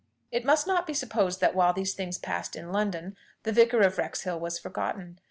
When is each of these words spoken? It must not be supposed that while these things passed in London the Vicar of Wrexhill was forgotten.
It 0.31 0.43
must 0.45 0.65
not 0.65 0.87
be 0.87 0.95
supposed 0.95 1.41
that 1.41 1.53
while 1.53 1.73
these 1.73 1.93
things 1.93 2.17
passed 2.17 2.55
in 2.55 2.71
London 2.71 3.15
the 3.43 3.51
Vicar 3.51 3.81
of 3.83 3.99
Wrexhill 3.99 4.39
was 4.39 4.57
forgotten. 4.57 5.19